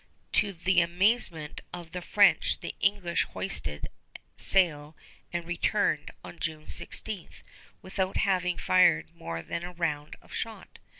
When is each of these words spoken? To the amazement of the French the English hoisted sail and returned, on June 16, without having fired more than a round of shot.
To 0.31 0.51
the 0.51 0.81
amazement 0.81 1.61
of 1.71 1.91
the 1.91 2.01
French 2.01 2.59
the 2.61 2.73
English 2.79 3.25
hoisted 3.25 3.87
sail 4.35 4.97
and 5.31 5.45
returned, 5.45 6.09
on 6.23 6.39
June 6.39 6.67
16, 6.67 7.29
without 7.83 8.17
having 8.17 8.57
fired 8.57 9.13
more 9.13 9.43
than 9.43 9.63
a 9.63 9.73
round 9.73 10.15
of 10.19 10.33
shot. 10.33 10.79